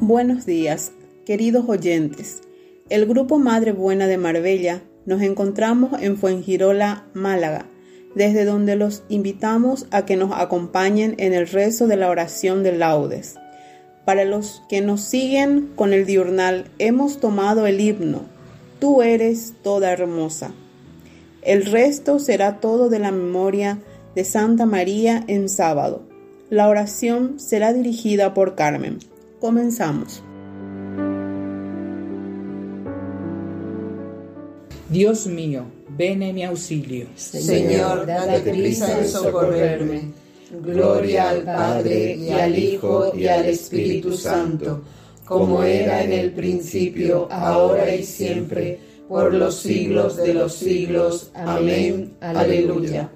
[0.00, 0.92] Buenos días,
[1.26, 2.42] queridos oyentes.
[2.88, 7.66] El Grupo Madre Buena de Marbella nos encontramos en Fuengirola, Málaga,
[8.14, 12.78] desde donde los invitamos a que nos acompañen en el rezo de la oración de
[12.78, 13.34] laudes.
[14.04, 18.22] Para los que nos siguen con el diurnal, hemos tomado el himno,
[18.78, 20.52] Tú eres toda hermosa.
[21.42, 23.80] El resto será todo de la memoria
[24.14, 26.02] de Santa María en sábado.
[26.50, 29.00] La oración será dirigida por Carmen.
[29.40, 30.22] Comenzamos.
[34.88, 35.64] Dios mío,
[35.96, 37.06] ven en mi auxilio.
[37.14, 40.12] Señor, dale prisa en socorrerme.
[40.50, 44.82] Gloria al Padre y al Hijo y al Espíritu Santo,
[45.26, 51.30] como era en el principio, ahora y siempre, por los siglos de los siglos.
[51.34, 52.14] Amén.
[52.20, 53.10] Aleluya.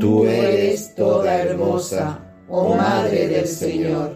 [0.00, 0.49] Tú eres
[0.94, 4.14] toda hermosa, oh Madre del Señor.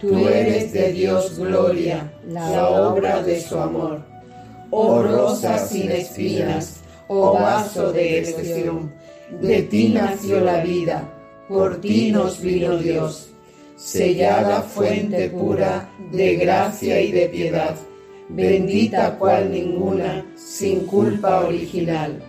[0.00, 4.00] Tú eres de Dios gloria, la obra de su amor.
[4.70, 8.92] Oh rosa sin espinas, oh vaso de expresión,
[9.40, 11.02] de ti nació la vida,
[11.48, 13.30] por ti nos vino Dios.
[13.76, 17.74] Sellada fuente pura de gracia y de piedad,
[18.28, 22.22] bendita cual ninguna, sin culpa original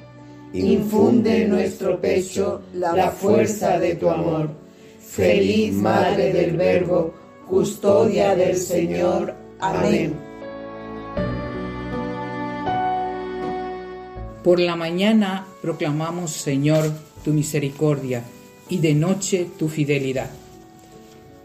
[0.53, 4.49] Infunde en nuestro pecho la fuerza de tu amor.
[4.99, 7.13] Feliz Madre del Verbo,
[7.47, 9.35] custodia del Señor.
[9.59, 10.13] Amén.
[14.43, 16.91] Por la mañana proclamamos, Señor,
[17.23, 18.23] tu misericordia
[18.69, 20.31] y de noche tu fidelidad.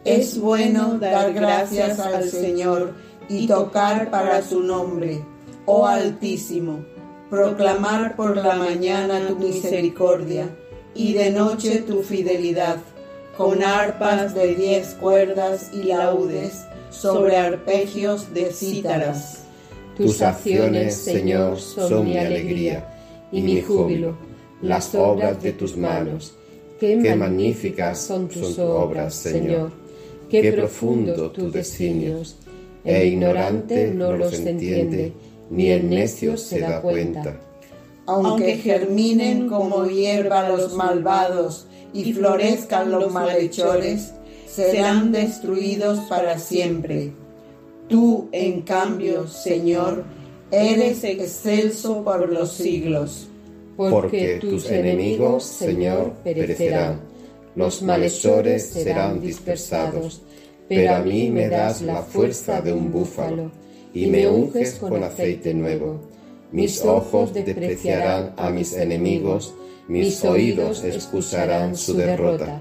[0.04, 2.94] Es bueno dar gracias al Señor
[3.28, 5.20] y tocar para su nombre,
[5.66, 6.94] oh Altísimo
[7.34, 10.48] proclamar por la mañana tu misericordia
[10.94, 12.76] y de noche tu fidelidad,
[13.36, 19.42] con arpas de diez cuerdas y laudes sobre arpegios de cítaras.
[19.96, 22.88] Tus acciones, Señor, son mi alegría
[23.32, 24.16] y mi júbilo,
[24.62, 26.36] las obras de tus manos.
[26.78, 29.72] Qué magníficas son tus obras, Señor.
[30.30, 32.36] Qué profundo tus designios.
[32.84, 35.12] E ignorante no los entiende
[35.50, 37.40] ni el necio se da cuenta.
[38.06, 44.12] Aunque germinen como hierba los malvados y florezcan los malhechores,
[44.46, 47.12] serán destruidos para siempre.
[47.88, 50.04] Tú, en cambio, Señor,
[50.50, 53.28] eres excelso por los siglos.
[53.76, 57.00] Porque tus enemigos, Señor, perecerán,
[57.56, 60.22] los malhechores serán dispersados,
[60.68, 63.50] pero a mí me das la fuerza de un búfalo
[63.94, 66.00] y me unges con aceite nuevo.
[66.50, 69.54] Mis ojos despreciarán a mis enemigos,
[69.88, 72.60] mis oídos excusarán su derrota.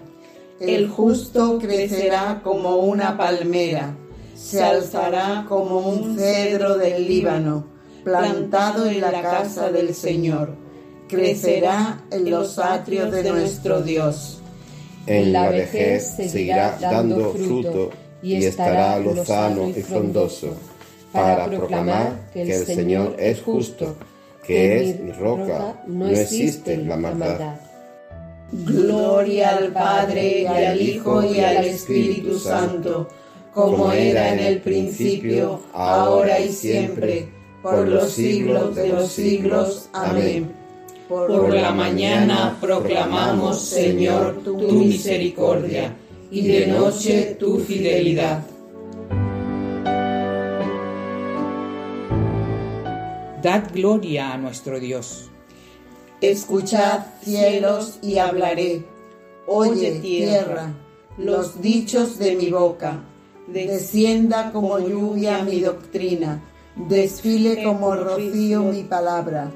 [0.60, 3.96] El justo crecerá como una palmera,
[4.36, 7.66] se alzará como un cedro del Líbano,
[8.04, 10.56] plantado en la casa del Señor.
[11.08, 14.40] Crecerá en los atrios de nuestro Dios.
[15.06, 17.90] En la vejez seguirá dando fruto
[18.22, 20.56] y estará lozano y frondoso
[21.14, 23.96] para proclamar que el Señor es justo,
[24.46, 27.56] que es mi roca, no existe la maldad.
[28.52, 33.08] Gloria al Padre y al Hijo y al Espíritu Santo,
[33.54, 37.30] como era en el principio, ahora y siempre,
[37.62, 39.90] por los siglos de los siglos.
[39.94, 40.52] Amén.
[41.08, 45.94] Por la mañana proclamamos, Señor, tu misericordia,
[46.32, 48.44] y de noche tu fidelidad.
[53.44, 55.30] Dad gloria a nuestro Dios.
[56.22, 58.86] Escuchad cielos y hablaré.
[59.48, 60.72] Oye tierra
[61.18, 63.02] los dichos de mi boca.
[63.48, 66.42] Descienda como lluvia mi doctrina.
[66.88, 69.52] Desfile como rocío mi palabra.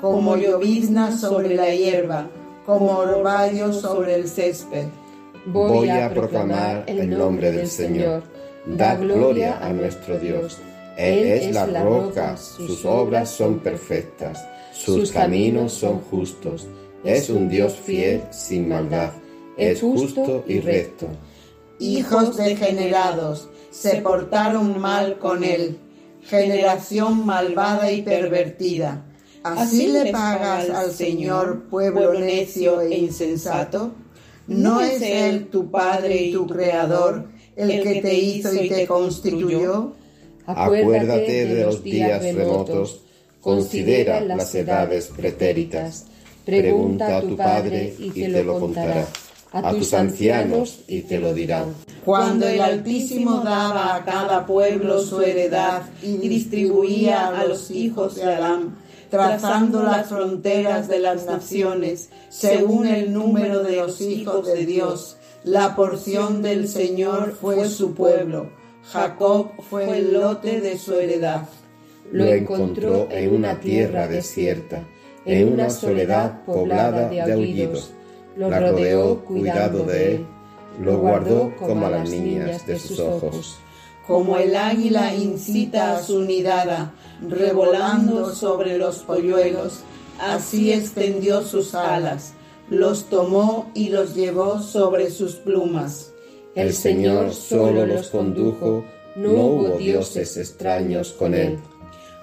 [0.00, 2.28] Como llovizna sobre la hierba.
[2.64, 4.86] Como orvallo sobre el césped.
[5.46, 8.22] voy a proclamar el nombre del Señor.
[8.66, 10.58] Da gloria a nuestro Dios.
[10.96, 16.66] Él es la roca, sus obras son perfectas, sus caminos son justos.
[17.04, 19.12] Es un Dios fiel sin maldad,
[19.56, 21.08] es justo y recto.
[21.78, 25.78] Hijos degenerados se portaron mal con él,
[26.22, 29.04] generación malvada y pervertida.
[29.42, 33.92] ¿Así le pagas al Señor, pueblo necio e insensato?
[34.46, 39.94] ¿No es Él tu Padre y tu Creador, el que te hizo y te constituyó?
[40.46, 43.00] Acuérdate de los días remotos,
[43.40, 46.06] considera las edades pretéritas.
[46.44, 49.06] Pregunta a tu Padre y te lo contará,
[49.52, 51.74] a tus ancianos y te lo dirán.
[52.04, 58.24] Cuando el Altísimo daba a cada pueblo su heredad y distribuía a los hijos de
[58.24, 58.76] Adán,
[59.08, 65.16] trazando las fronteras de las naciones, según el número de los hijos de Dios.
[65.44, 68.61] La porción del Señor fue su pueblo.
[68.84, 71.48] Jacob fue el lote de su heredad.
[72.10, 74.84] Lo encontró en una tierra desierta,
[75.24, 77.92] en una soledad poblada de aullidos.
[78.36, 80.26] Lo rodeó cuidado de él,
[80.80, 83.58] lo guardó como a las niñas de sus ojos
[84.06, 86.92] como el águila incita a su nidada,
[87.26, 89.80] revolando sobre los polluelos,
[90.18, 92.34] así extendió sus alas,
[92.68, 96.12] los tomó y los llevó sobre sus plumas.
[96.54, 98.84] El Señor solo los condujo,
[99.16, 101.58] no hubo dioses extraños con él.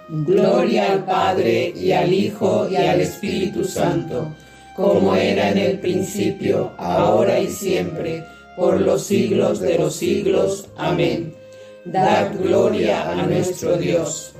[0.07, 4.27] Gloria al Padre y al Hijo y al Espíritu Santo,
[4.75, 8.23] como era en el principio, ahora y siempre,
[8.55, 10.67] por los siglos de los siglos.
[10.77, 11.33] Amén.
[11.85, 14.33] Dad gloria a nuestro Dios.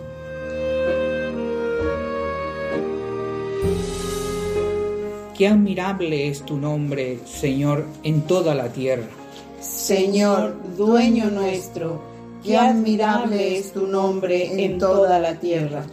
[5.36, 9.19] Qué admirable es tu nombre, Señor, en toda la tierra.
[9.62, 12.02] Señor, dueño nuestro,
[12.44, 15.86] qué admirable es tu nombre en toda la tierra.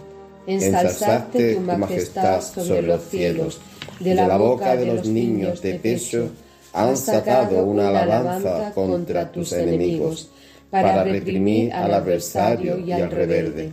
[0.46, 3.60] Ensalzaste tu majestad sobre los cielos.
[3.98, 6.30] De la boca de los niños de pecho
[6.72, 10.30] han sacado una alabanza contra tus enemigos
[10.70, 13.72] para reprimir al adversario y al reverde.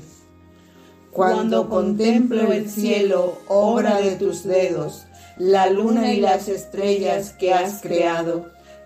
[1.11, 5.05] Cuando contemplo el cielo, obra de tus dedos,
[5.37, 8.47] la luna y las estrellas que has creado,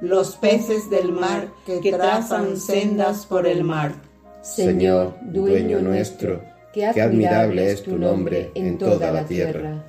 [0.00, 3.94] los peces del mar que trazan sendas por el mar.
[4.42, 6.42] Señor, dueño nuestro,
[6.72, 9.84] qué admirable es tu nombre en toda la tierra.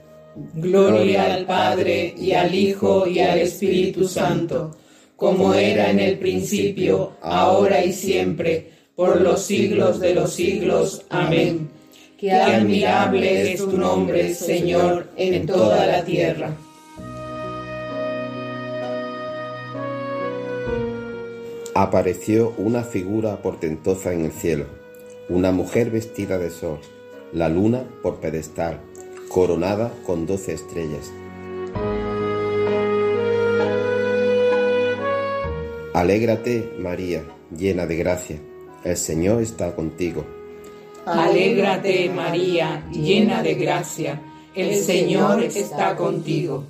[0.53, 4.77] Gloria al Padre y al Hijo y al Espíritu Santo,
[5.15, 11.05] como era en el principio, ahora y siempre por los siglos de los siglos.
[11.09, 11.69] Amén.
[12.17, 16.51] Qué admirable es tu nombre, Señor, en toda la tierra.
[21.73, 24.65] Apareció una figura portentosa en el cielo,
[25.29, 26.79] una mujer vestida de sol,
[27.33, 28.81] la luna por pedestal,
[29.29, 31.11] coronada con doce estrellas.
[35.93, 37.23] Alégrate, María,
[37.55, 38.39] llena de gracia
[38.83, 40.25] el Señor está contigo.
[41.05, 44.21] Alégrate María, llena de gracia,
[44.55, 46.63] el Señor está contigo.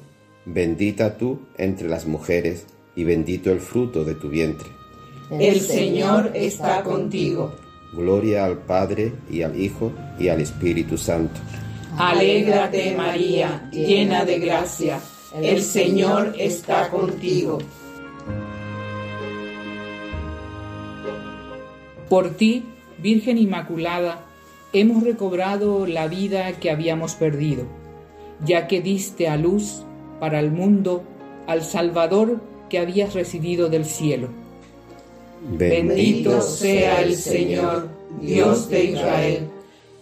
[0.45, 4.69] Bendita tú entre las mujeres y bendito el fruto de tu vientre.
[5.29, 7.53] El Señor está contigo.
[7.93, 11.39] Gloria al Padre y al Hijo y al Espíritu Santo.
[11.97, 14.99] Alégrate María, llena de gracia,
[15.35, 17.59] el Señor está contigo.
[22.07, 22.65] Por ti,
[22.97, 24.25] Virgen Inmaculada,
[24.73, 27.65] hemos recobrado la vida que habíamos perdido,
[28.45, 29.83] ya que diste a luz
[30.19, 31.03] para el mundo
[31.47, 32.41] al Salvador
[32.71, 34.29] que habías recibido del cielo.
[35.57, 37.89] Bendito sea el Señor,
[38.21, 39.49] Dios de Israel,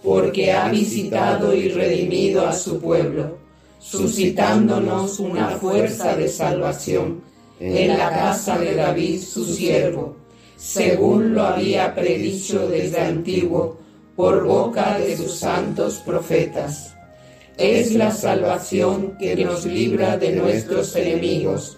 [0.04, 3.40] porque ha visitado y redimido a su pueblo,
[3.80, 7.22] suscitándonos una fuerza de salvación
[7.60, 10.20] en la casa de David, su siervo
[10.60, 13.78] según lo había predicho desde antiguo
[14.16, 16.94] por boca de sus santos profetas.
[17.58, 21.78] Es la salvación que nos libra de nuestros enemigos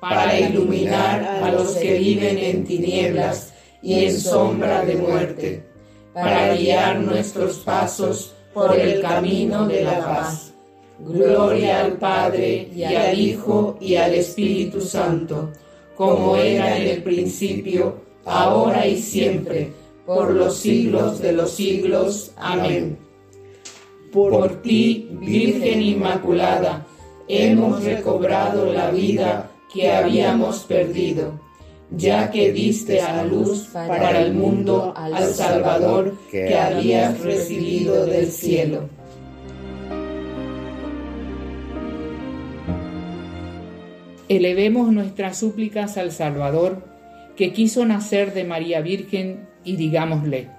[0.00, 5.62] para iluminar a los que viven en tinieblas y en sombra de muerte,
[6.12, 10.52] para guiar nuestros pasos por el camino de la paz.
[10.98, 15.50] Gloria al Padre y al Hijo y al Espíritu Santo,
[15.94, 19.72] como era en el principio, ahora y siempre,
[20.06, 22.32] por los siglos de los siglos.
[22.36, 22.98] Amén.
[24.12, 26.86] Por ti, Virgen Inmaculada,
[27.28, 31.40] hemos recobrado la vida que habíamos perdido,
[31.90, 38.30] ya que diste a la luz para el mundo al Salvador que habías recibido del
[38.30, 38.88] cielo.
[44.28, 46.84] Elevemos nuestras súplicas al Salvador,
[47.36, 50.50] que quiso nacer de María Virgen, y digámosle,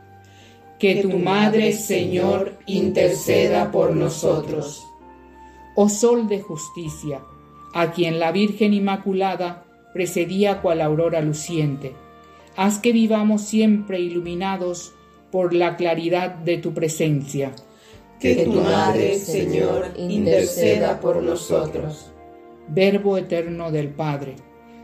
[0.80, 4.86] que tu Madre, Señor, interceda por nosotros.
[5.76, 7.22] Oh Sol de justicia,
[7.78, 11.94] a quien la Virgen Inmaculada precedía cual aurora luciente,
[12.56, 14.96] haz que vivamos siempre iluminados
[15.32, 17.54] por la claridad de tu presencia.
[18.20, 22.12] Que tu Madre, Señor, interceda por nosotros.
[22.68, 24.38] Verbo eterno del Padre,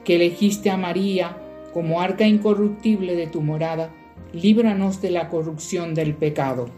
[0.05, 1.35] que elegiste a María
[1.73, 3.91] como arca incorruptible de tu morada,
[4.33, 6.69] líbranos de la corrupción del pecado.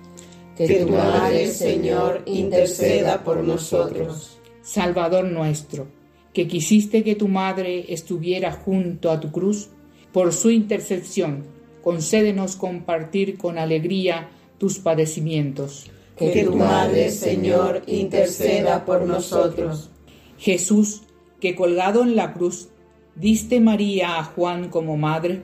[0.56, 4.40] Que tu Madre, Señor, interceda por nosotros.
[4.62, 5.88] Salvador nuestro,
[6.36, 9.70] que quisiste que tu Madre estuviera junto a tu cruz,
[10.12, 11.46] por su intercesión,
[11.82, 15.90] concédenos compartir con alegría tus padecimientos.
[16.18, 19.90] Que tu Madre, Señor, interceda por nosotros.
[20.38, 21.04] Jesús,
[21.40, 22.68] que colgado en la cruz,
[23.16, 25.42] diste María a Juan como madre,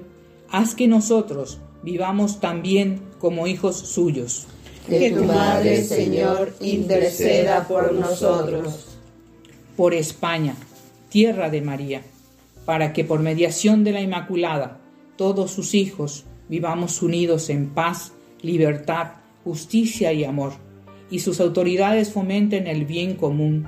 [0.49, 4.45] haz que nosotros vivamos también como hijos suyos.
[4.89, 8.87] Que tu Madre, Señor, interceda por nosotros.
[9.77, 10.55] Por España,
[11.11, 12.01] tierra de María,
[12.65, 14.79] para que por mediación de la Inmaculada
[15.17, 20.53] todos sus hijos vivamos unidos en paz, libertad, justicia y amor,
[21.11, 23.67] y sus autoridades fomenten el bien común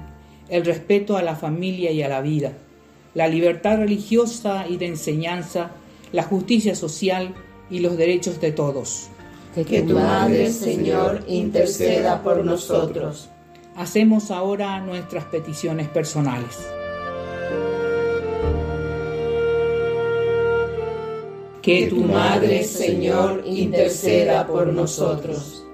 [0.49, 2.53] el respeto a la familia y a la vida,
[3.13, 5.71] la libertad religiosa y de enseñanza,
[6.13, 7.33] la justicia social
[7.69, 9.09] y los derechos de todos.
[9.53, 13.29] Que tu Madre, Señor, interceda por nosotros.
[13.75, 16.57] Hacemos ahora nuestras peticiones personales.
[21.63, 25.65] Que tu Madre, Señor, interceda por nosotros.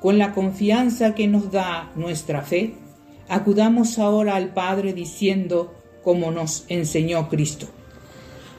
[0.00, 2.74] Con la confianza que nos da nuestra fe,
[3.30, 5.72] Acudamos ahora al Padre diciendo
[6.02, 7.66] como nos enseñó Cristo.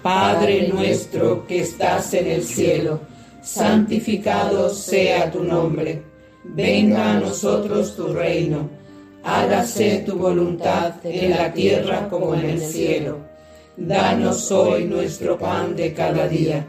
[0.02, 3.02] Padre nuestro que estás en el cielo,
[3.42, 6.02] santificado sea tu nombre.
[6.46, 8.70] Venga a nosotros tu reino.
[9.26, 13.18] Hágase tu voluntad en la tierra como en el cielo.
[13.78, 16.68] Danos hoy nuestro pan de cada día.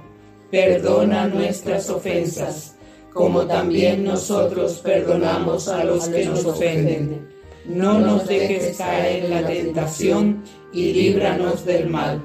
[0.50, 2.76] Perdona nuestras ofensas,
[3.12, 7.32] como también nosotros perdonamos a los que nos ofenden
[7.64, 10.42] no nos dejes caer en la tentación
[10.72, 12.20] y líbranos del mal.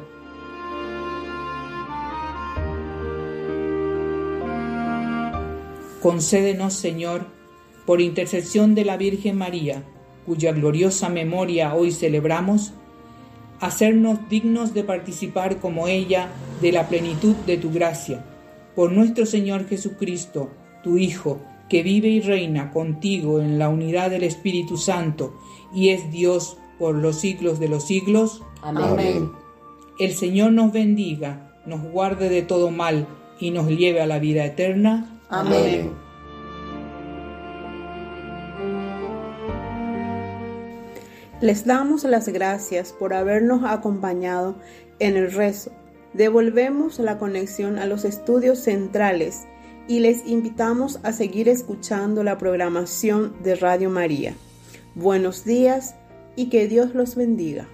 [6.01, 7.25] Concédenos, Señor,
[7.85, 9.83] por intercesión de la Virgen María,
[10.25, 12.73] cuya gloriosa memoria hoy celebramos,
[13.59, 16.29] hacernos dignos de participar como ella
[16.61, 18.23] de la plenitud de tu gracia.
[18.75, 20.51] Por nuestro Señor Jesucristo,
[20.83, 25.33] tu Hijo, que vive y reina contigo en la unidad del Espíritu Santo
[25.73, 28.41] y es Dios por los siglos de los siglos.
[28.61, 29.31] Amén.
[29.99, 33.07] El Señor nos bendiga, nos guarde de todo mal
[33.39, 35.21] y nos lleve a la vida eterna.
[35.29, 36.06] Amén.
[41.39, 44.55] Les damos las gracias por habernos acompañado
[44.97, 45.71] en el rezo.
[46.13, 49.45] Devolvemos la conexión a los estudios centrales
[49.87, 54.33] y les invitamos a seguir escuchando la programación de Radio María.
[54.95, 55.95] Buenos días
[56.35, 57.67] y que Dios los bendiga.